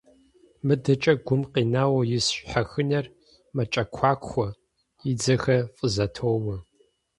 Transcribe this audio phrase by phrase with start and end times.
[0.65, 3.05] МыдэкӀэ гум къинауэ ис щхьэхынэр
[3.55, 4.47] мэкӀэкуакуэ,
[5.09, 6.55] и дзэхэр фӀызэтоуэ.